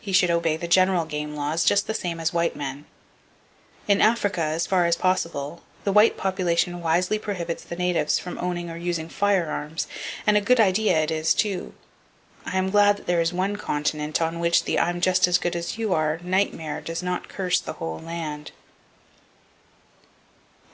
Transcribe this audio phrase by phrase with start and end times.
[0.00, 2.86] He should obey the general game laws, just the same as white men.
[3.86, 8.70] In Africa, as far as possible, the white population wisely prohibits the natives from owning
[8.70, 9.86] or using firearms,
[10.26, 11.74] and a good idea it is, too.
[12.46, 15.76] I am glad there is one continent on which the "I'm just as good as
[15.76, 18.52] you are" nightmare does not curse the whole land.